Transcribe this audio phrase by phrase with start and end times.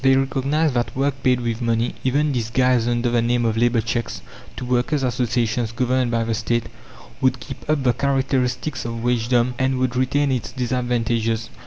[0.03, 4.23] They recognize that work paid with money, even disguised under the name of "labour cheques,"
[4.55, 6.69] to Workers' associations governed by the State,
[7.21, 11.51] would keep up the characteristics of wagedom and would retain its disadvantages.